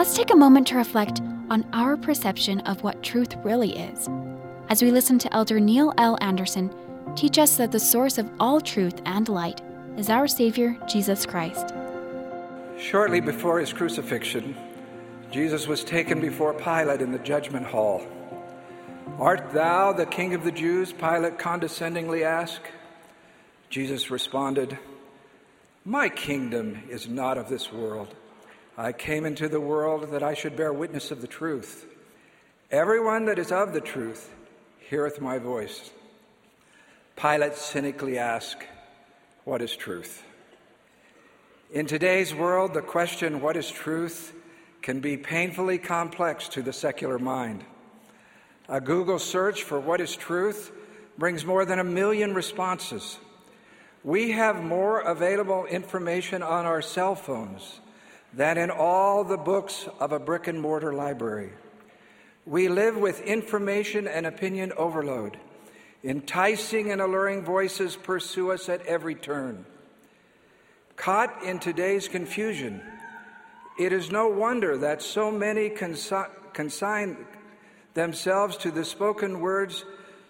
let's 0.00 0.16
take 0.16 0.32
a 0.32 0.34
moment 0.34 0.66
to 0.66 0.74
reflect 0.76 1.20
on 1.50 1.62
our 1.74 1.94
perception 1.94 2.60
of 2.60 2.82
what 2.82 3.02
truth 3.02 3.36
really 3.44 3.76
is. 3.76 4.08
As 4.70 4.80
we 4.80 4.90
listen 4.90 5.18
to 5.18 5.30
Elder 5.34 5.60
Neil 5.60 5.92
L. 5.98 6.16
Andersen 6.22 6.74
teach 7.16 7.38
us 7.38 7.58
that 7.58 7.70
the 7.70 7.78
source 7.78 8.16
of 8.16 8.30
all 8.40 8.62
truth 8.62 9.02
and 9.04 9.28
light 9.28 9.60
is 9.98 10.08
our 10.08 10.26
Savior, 10.26 10.74
Jesus 10.88 11.26
Christ. 11.26 11.74
Shortly 12.78 13.20
before 13.20 13.60
his 13.60 13.74
crucifixion, 13.74 14.56
Jesus 15.30 15.66
was 15.66 15.84
taken 15.84 16.18
before 16.18 16.54
Pilate 16.54 17.02
in 17.02 17.12
the 17.12 17.18
judgment 17.18 17.66
hall. 17.66 18.00
Art 19.18 19.52
thou 19.52 19.92
the 19.92 20.06
king 20.06 20.32
of 20.32 20.44
the 20.44 20.52
Jews? 20.52 20.94
Pilate 20.94 21.38
condescendingly 21.38 22.24
asked. 22.24 22.64
Jesus 23.68 24.10
responded, 24.10 24.78
My 25.84 26.08
kingdom 26.08 26.84
is 26.88 27.06
not 27.06 27.36
of 27.36 27.50
this 27.50 27.70
world. 27.70 28.14
I 28.80 28.92
came 28.92 29.26
into 29.26 29.46
the 29.46 29.60
world 29.60 30.10
that 30.12 30.22
I 30.22 30.32
should 30.32 30.56
bear 30.56 30.72
witness 30.72 31.10
of 31.10 31.20
the 31.20 31.26
truth. 31.26 31.84
Everyone 32.70 33.26
that 33.26 33.38
is 33.38 33.52
of 33.52 33.74
the 33.74 33.80
truth 33.82 34.32
heareth 34.78 35.20
my 35.20 35.36
voice. 35.36 35.90
Pilate 37.14 37.56
cynically 37.56 38.16
asked, 38.16 38.62
What 39.44 39.60
is 39.60 39.76
truth? 39.76 40.22
In 41.70 41.84
today's 41.84 42.34
world, 42.34 42.72
the 42.72 42.80
question, 42.80 43.42
What 43.42 43.58
is 43.58 43.70
truth? 43.70 44.32
can 44.80 45.00
be 45.00 45.18
painfully 45.18 45.76
complex 45.76 46.48
to 46.48 46.62
the 46.62 46.72
secular 46.72 47.18
mind. 47.18 47.62
A 48.66 48.80
Google 48.80 49.18
search 49.18 49.62
for 49.62 49.78
what 49.78 50.00
is 50.00 50.16
truth 50.16 50.72
brings 51.18 51.44
more 51.44 51.66
than 51.66 51.80
a 51.80 51.84
million 51.84 52.32
responses. 52.32 53.18
We 54.04 54.30
have 54.30 54.64
more 54.64 55.00
available 55.00 55.66
information 55.66 56.42
on 56.42 56.64
our 56.64 56.80
cell 56.80 57.14
phones 57.14 57.80
than 58.32 58.58
in 58.58 58.70
all 58.70 59.24
the 59.24 59.36
books 59.36 59.88
of 59.98 60.12
a 60.12 60.18
brick 60.18 60.46
and 60.46 60.60
mortar 60.60 60.92
library. 60.92 61.52
We 62.46 62.68
live 62.68 62.96
with 62.96 63.20
information 63.22 64.06
and 64.06 64.26
opinion 64.26 64.72
overload. 64.76 65.38
Enticing 66.02 66.90
and 66.90 67.00
alluring 67.00 67.44
voices 67.44 67.96
pursue 67.96 68.52
us 68.52 68.68
at 68.68 68.84
every 68.86 69.14
turn. 69.14 69.66
Caught 70.96 71.44
in 71.44 71.58
today's 71.58 72.08
confusion, 72.08 72.82
it 73.78 73.92
is 73.92 74.10
no 74.10 74.28
wonder 74.28 74.78
that 74.78 75.02
so 75.02 75.30
many 75.30 75.70
consi- 75.70 76.28
consign 76.52 77.16
themselves 77.94 78.56
to 78.58 78.70
the 78.70 78.84
spoken 78.84 79.40
words 79.40 79.84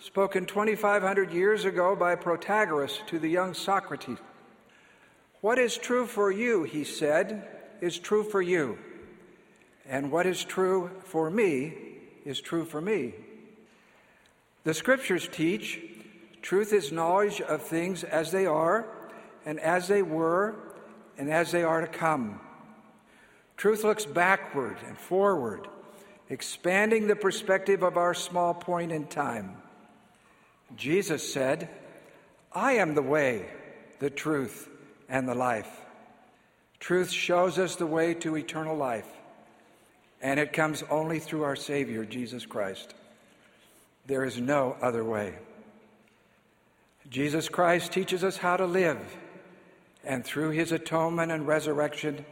spoken 0.00 0.44
2,500 0.44 1.32
years 1.32 1.64
ago 1.64 1.96
by 1.96 2.14
Protagoras 2.14 3.04
to 3.06 3.18
the 3.18 3.28
young 3.28 3.54
Socrates. 3.54 4.18
What 5.40 5.58
is 5.58 5.76
true 5.76 6.06
for 6.06 6.30
you, 6.30 6.64
he 6.64 6.84
said, 6.84 7.46
is 7.80 7.98
true 7.98 8.24
for 8.24 8.42
you. 8.42 8.78
And 9.86 10.10
what 10.10 10.26
is 10.26 10.44
true 10.44 10.90
for 11.04 11.30
me 11.30 11.74
is 12.24 12.40
true 12.40 12.64
for 12.64 12.80
me. 12.80 13.14
The 14.64 14.74
scriptures 14.74 15.28
teach 15.30 15.80
truth 16.40 16.72
is 16.72 16.92
knowledge 16.92 17.40
of 17.40 17.62
things 17.62 18.04
as 18.04 18.30
they 18.30 18.46
are, 18.46 18.86
and 19.46 19.58
as 19.60 19.88
they 19.88 20.02
were, 20.02 20.54
and 21.16 21.30
as 21.30 21.50
they 21.52 21.62
are 21.62 21.80
to 21.80 21.86
come. 21.86 22.40
Truth 23.56 23.84
looks 23.84 24.04
backward 24.04 24.76
and 24.86 24.98
forward, 24.98 25.68
expanding 26.28 27.06
the 27.06 27.16
perspective 27.16 27.82
of 27.82 27.96
our 27.96 28.14
small 28.14 28.52
point 28.52 28.92
in 28.92 29.06
time. 29.06 29.56
Jesus 30.76 31.32
said, 31.32 31.68
I 32.52 32.74
am 32.74 32.94
the 32.94 33.02
way, 33.02 33.46
the 33.98 34.10
truth, 34.10 34.68
and 35.08 35.28
the 35.28 35.34
life. 35.34 35.80
Truth 36.84 37.12
shows 37.12 37.58
us 37.58 37.76
the 37.76 37.86
way 37.86 38.12
to 38.12 38.36
eternal 38.36 38.76
life, 38.76 39.08
and 40.20 40.38
it 40.38 40.52
comes 40.52 40.84
only 40.90 41.18
through 41.18 41.44
our 41.44 41.56
Savior, 41.56 42.04
Jesus 42.04 42.44
Christ. 42.44 42.92
There 44.04 44.22
is 44.22 44.38
no 44.38 44.76
other 44.82 45.02
way. 45.02 45.32
Jesus 47.08 47.48
Christ 47.48 47.90
teaches 47.90 48.22
us 48.22 48.36
how 48.36 48.58
to 48.58 48.66
live, 48.66 48.98
and 50.04 50.26
through 50.26 50.50
his 50.50 50.72
atonement 50.72 51.32
and 51.32 51.46
resurrection, 51.46 52.26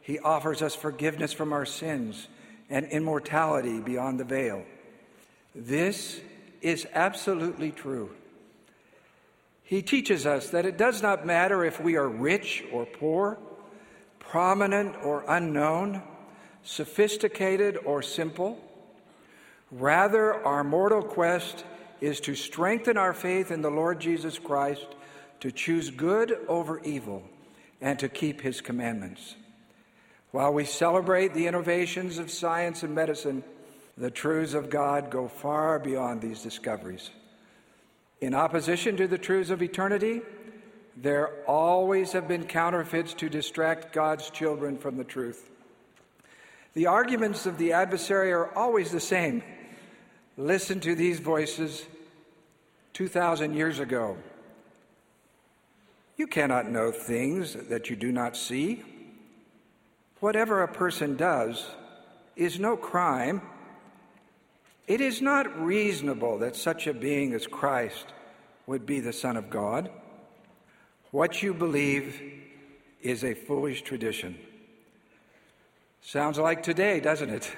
he 0.00 0.20
offers 0.20 0.62
us 0.62 0.76
forgiveness 0.76 1.32
from 1.32 1.52
our 1.52 1.66
sins 1.66 2.28
and 2.70 2.86
immortality 2.86 3.80
beyond 3.80 4.20
the 4.20 4.24
veil. 4.24 4.62
This 5.56 6.20
is 6.62 6.86
absolutely 6.94 7.72
true. 7.72 8.10
He 9.64 9.82
teaches 9.82 10.24
us 10.24 10.50
that 10.50 10.66
it 10.66 10.78
does 10.78 11.02
not 11.02 11.26
matter 11.26 11.64
if 11.64 11.80
we 11.80 11.96
are 11.96 12.08
rich 12.08 12.62
or 12.70 12.86
poor, 12.86 13.38
prominent 14.18 14.96
or 15.02 15.24
unknown, 15.28 16.02
sophisticated 16.62 17.78
or 17.84 18.02
simple. 18.02 18.58
Rather, 19.70 20.34
our 20.46 20.64
mortal 20.64 21.02
quest 21.02 21.64
is 22.00 22.20
to 22.20 22.34
strengthen 22.34 22.96
our 22.96 23.12
faith 23.12 23.50
in 23.50 23.62
the 23.62 23.70
Lord 23.70 24.00
Jesus 24.00 24.38
Christ, 24.38 24.86
to 25.40 25.50
choose 25.50 25.90
good 25.90 26.36
over 26.48 26.80
evil, 26.80 27.22
and 27.80 27.98
to 27.98 28.08
keep 28.08 28.40
his 28.40 28.60
commandments. 28.60 29.34
While 30.30 30.52
we 30.52 30.64
celebrate 30.64 31.34
the 31.34 31.46
innovations 31.46 32.18
of 32.18 32.30
science 32.30 32.82
and 32.82 32.94
medicine, 32.94 33.44
the 33.96 34.10
truths 34.10 34.54
of 34.54 34.70
God 34.70 35.10
go 35.10 35.28
far 35.28 35.78
beyond 35.78 36.20
these 36.20 36.42
discoveries. 36.42 37.10
In 38.20 38.34
opposition 38.34 38.96
to 38.96 39.06
the 39.06 39.18
truths 39.18 39.50
of 39.50 39.62
eternity, 39.62 40.22
there 41.00 41.28
always 41.46 42.12
have 42.12 42.26
been 42.26 42.44
counterfeits 42.44 43.14
to 43.14 43.28
distract 43.28 43.92
God's 43.92 44.30
children 44.30 44.76
from 44.76 44.96
the 44.96 45.04
truth. 45.04 45.50
The 46.74 46.86
arguments 46.86 47.46
of 47.46 47.58
the 47.58 47.72
adversary 47.72 48.32
are 48.32 48.52
always 48.56 48.90
the 48.90 49.00
same 49.00 49.42
Listen 50.38 50.78
to 50.78 50.94
these 50.94 51.18
voices 51.18 51.84
2,000 52.92 53.54
years 53.54 53.80
ago. 53.80 54.16
You 56.16 56.28
cannot 56.28 56.70
know 56.70 56.92
things 56.92 57.54
that 57.54 57.90
you 57.90 57.96
do 57.96 58.12
not 58.12 58.36
see. 58.36 58.84
Whatever 60.20 60.62
a 60.62 60.68
person 60.68 61.16
does 61.16 61.66
is 62.36 62.60
no 62.60 62.76
crime. 62.76 63.42
It 64.86 65.00
is 65.00 65.20
not 65.20 65.60
reasonable 65.60 66.38
that 66.38 66.54
such 66.54 66.86
a 66.86 66.94
being 66.94 67.32
as 67.32 67.48
Christ 67.48 68.06
would 68.68 68.86
be 68.86 69.00
the 69.00 69.12
Son 69.12 69.36
of 69.36 69.50
God. 69.50 69.90
What 71.10 71.42
you 71.42 71.54
believe 71.54 72.20
is 73.00 73.24
a 73.24 73.32
foolish 73.32 73.82
tradition. 73.82 74.38
Sounds 76.02 76.38
like 76.38 76.62
today, 76.62 77.00
doesn't 77.00 77.30
it? 77.30 77.50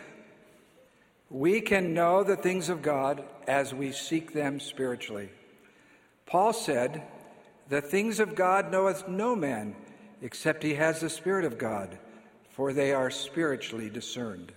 We 1.31 1.61
can 1.61 1.93
know 1.93 2.23
the 2.23 2.37
things 2.37 2.69
of 2.69 2.81
God 2.81 3.25
as 3.49 3.75
we 3.75 3.91
seek 3.91 4.33
them 4.33 4.61
spiritually. 4.61 5.31
Paul 6.27 6.53
said, 6.53 7.03
The 7.69 7.81
things 7.81 8.21
of 8.21 8.37
God 8.37 8.71
knoweth 8.71 9.09
no 9.09 9.35
man 9.35 9.75
except 10.23 10.63
he 10.63 10.75
has 10.75 11.01
the 11.01 11.11
Spirit 11.11 11.45
of 11.45 11.59
God, 11.59 11.99
for 12.51 12.73
they 12.73 12.93
are 12.93 13.11
spiritually 13.11 13.91
discerned. 13.91 14.53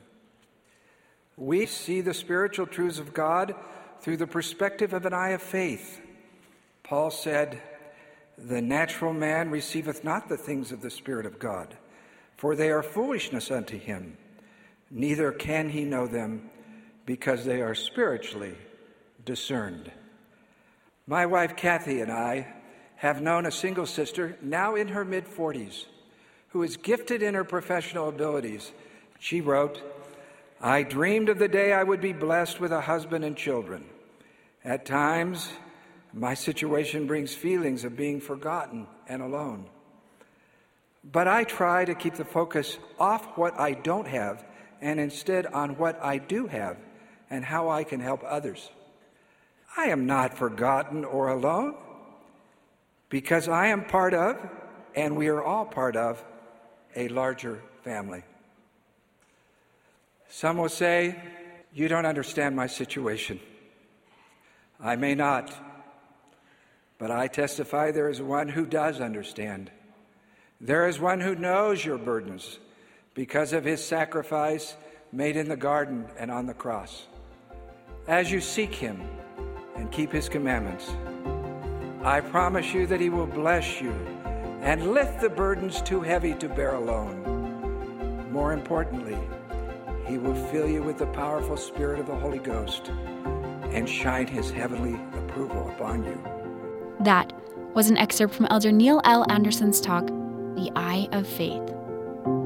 We 1.35 1.65
see 1.65 2.01
the 2.01 2.13
spiritual 2.13 2.67
truths 2.67 2.99
of 2.99 3.13
God 3.13 3.55
through 4.01 4.17
the 4.17 4.27
perspective 4.27 4.93
of 4.93 5.07
an 5.07 5.13
eye 5.13 5.29
of 5.29 5.41
faith. 5.41 5.99
Paul 6.83 7.09
said, 7.09 7.61
The 8.37 8.61
natural 8.61 9.13
man 9.13 9.51
receiveth 9.51 10.03
not 10.03 10.27
the 10.27 10.37
things 10.37 10.71
of 10.71 10.81
the 10.81 10.89
Spirit 10.89 11.25
of 11.25 11.39
God, 11.39 11.77
for 12.37 12.55
they 12.55 12.69
are 12.71 12.83
foolishness 12.83 13.51
unto 13.51 13.77
him, 13.77 14.17
neither 14.89 15.31
can 15.31 15.69
he 15.69 15.83
know 15.83 16.07
them 16.07 16.49
because 17.05 17.45
they 17.45 17.61
are 17.61 17.75
spiritually 17.75 18.55
discerned. 19.25 19.91
My 21.05 21.25
wife 21.25 21.55
Kathy 21.55 22.01
and 22.01 22.11
I 22.11 22.47
have 22.95 23.21
known 23.21 23.45
a 23.45 23.51
single 23.51 23.85
sister, 23.85 24.37
now 24.41 24.75
in 24.75 24.87
her 24.89 25.03
mid 25.03 25.25
40s, 25.25 25.85
who 26.49 26.63
is 26.63 26.77
gifted 26.77 27.21
in 27.21 27.33
her 27.33 27.43
professional 27.43 28.07
abilities. 28.07 28.71
She 29.19 29.41
wrote, 29.41 29.81
I 30.61 30.83
dreamed 30.83 31.27
of 31.27 31.39
the 31.39 31.49
day 31.49 31.73
I 31.73 31.83
would 31.83 31.99
be 31.99 32.13
blessed 32.13 32.61
with 32.61 32.71
a 32.71 32.81
husband 32.81 33.25
and 33.25 33.35
children. 33.35 33.83
At 34.63 34.85
times, 34.85 35.49
my 36.13 36.35
situation 36.35 37.07
brings 37.07 37.33
feelings 37.33 37.83
of 37.83 37.97
being 37.97 38.21
forgotten 38.21 38.87
and 39.07 39.21
alone. 39.21 39.65
But 41.03 41.27
I 41.27 41.43
try 41.43 41.83
to 41.85 41.95
keep 41.95 42.13
the 42.15 42.25
focus 42.25 42.77
off 42.99 43.37
what 43.37 43.59
I 43.59 43.73
don't 43.73 44.07
have 44.07 44.45
and 44.79 44.99
instead 44.99 45.47
on 45.47 45.77
what 45.77 46.01
I 46.03 46.19
do 46.19 46.47
have 46.47 46.77
and 47.29 47.43
how 47.43 47.69
I 47.69 47.83
can 47.83 47.99
help 47.99 48.23
others. 48.25 48.69
I 49.75 49.85
am 49.85 50.05
not 50.05 50.37
forgotten 50.37 51.03
or 51.03 51.29
alone 51.29 51.75
because 53.09 53.47
I 53.47 53.67
am 53.67 53.85
part 53.85 54.13
of, 54.13 54.37
and 54.95 55.15
we 55.15 55.27
are 55.27 55.43
all 55.43 55.65
part 55.65 55.95
of, 55.95 56.23
a 56.95 57.07
larger 57.07 57.61
family. 57.83 58.23
Some 60.29 60.57
will 60.57 60.69
say, 60.69 61.15
You 61.73 61.87
don't 61.87 62.05
understand 62.05 62.55
my 62.55 62.67
situation. 62.67 63.39
I 64.79 64.95
may 64.95 65.15
not, 65.15 65.53
but 67.03 67.11
I 67.11 67.27
testify 67.27 67.91
there 67.91 68.07
is 68.07 68.21
one 68.21 68.47
who 68.47 68.65
does 68.65 69.01
understand. 69.01 69.69
There 70.61 70.87
is 70.87 71.01
one 71.01 71.19
who 71.19 71.35
knows 71.35 71.83
your 71.83 71.97
burdens. 71.97 72.59
because 73.13 73.51
of 73.51 73.65
his 73.65 73.83
sacrifice 73.83 74.77
made 75.11 75.35
in 75.35 75.49
the 75.49 75.57
garden 75.57 76.05
and 76.17 76.31
on 76.31 76.45
the 76.47 76.53
cross. 76.53 77.07
As 78.07 78.31
you 78.31 78.39
seek 78.39 78.73
him 78.73 79.01
and 79.75 79.91
keep 79.91 80.13
his 80.13 80.29
commandments, 80.29 80.95
I 82.05 82.21
promise 82.21 82.73
you 82.73 82.87
that 82.87 83.01
he 83.01 83.09
will 83.09 83.27
bless 83.27 83.81
you 83.81 83.91
and 84.61 84.93
lift 84.93 85.19
the 85.19 85.29
burdens 85.29 85.81
too 85.81 85.99
heavy 85.99 86.33
to 86.35 86.47
bear 86.47 86.75
alone. 86.75 88.31
More 88.31 88.53
importantly, 88.53 89.17
he 90.07 90.17
will 90.17 90.35
fill 90.47 90.69
you 90.69 90.81
with 90.81 90.99
the 90.99 91.07
powerful 91.07 91.57
Spirit 91.57 91.99
of 91.99 92.07
the 92.07 92.15
Holy 92.15 92.39
Ghost 92.39 92.87
and 93.73 93.89
shine 93.89 94.27
his 94.27 94.51
heavenly 94.51 94.97
approval 95.19 95.69
upon 95.69 96.05
you. 96.05 96.42
That 97.03 97.33
was 97.73 97.89
an 97.89 97.97
excerpt 97.97 98.33
from 98.33 98.45
Elder 98.45 98.71
Neil 98.71 99.01
L. 99.03 99.25
Andersen's 99.29 99.81
talk, 99.81 100.07
The 100.07 100.71
Eye 100.73 101.09
of 101.11 101.27
Faith. 101.27 101.61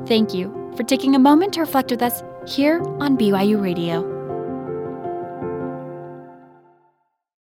Thank 0.08 0.34
you 0.34 0.74
for 0.76 0.82
taking 0.84 1.14
a 1.16 1.20
moment 1.20 1.54
to 1.54 1.60
reflect 1.60 1.92
with 1.92 2.02
us 2.02 2.24
here 2.48 2.82
on 3.00 3.20
BYU 3.20 3.62
Radio. 3.62 4.17